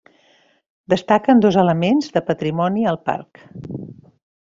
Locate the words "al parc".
2.95-3.47